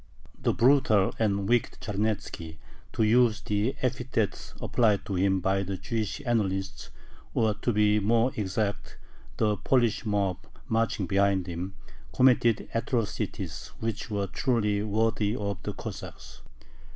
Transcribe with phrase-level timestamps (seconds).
[0.35, 2.57] The brutal and wicked Charnetzki,
[2.93, 6.89] to use the epithets applied to him by the Jewish annalists,
[7.35, 8.97] or, to be more exact,
[9.37, 11.75] the Polish mob marching behind him,
[12.15, 16.41] committed atrocities which were truly worthy of the Cossacks.